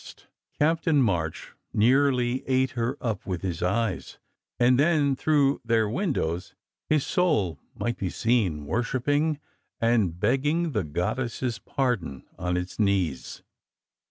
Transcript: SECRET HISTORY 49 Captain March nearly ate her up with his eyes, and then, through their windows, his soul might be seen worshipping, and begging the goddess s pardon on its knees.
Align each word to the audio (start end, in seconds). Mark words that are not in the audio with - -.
SECRET 0.03 0.15
HISTORY 0.15 0.29
49 0.57 0.69
Captain 0.75 1.01
March 1.03 1.53
nearly 1.75 2.43
ate 2.47 2.71
her 2.71 2.97
up 3.01 3.23
with 3.27 3.43
his 3.43 3.61
eyes, 3.61 4.17
and 4.59 4.79
then, 4.79 5.15
through 5.15 5.61
their 5.63 5.87
windows, 5.87 6.55
his 6.89 7.05
soul 7.05 7.59
might 7.75 7.99
be 7.99 8.09
seen 8.09 8.65
worshipping, 8.65 9.39
and 9.79 10.19
begging 10.19 10.71
the 10.71 10.83
goddess 10.83 11.43
s 11.43 11.59
pardon 11.59 12.25
on 12.39 12.57
its 12.57 12.79
knees. 12.79 13.43